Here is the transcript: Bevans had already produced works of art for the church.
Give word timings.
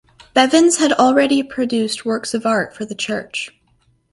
Bevans 0.33 0.77
had 0.79 0.93
already 0.93 1.43
produced 1.43 2.05
works 2.05 2.33
of 2.33 2.43
art 2.43 2.73
for 2.73 2.85
the 2.85 2.95
church. 2.95 3.51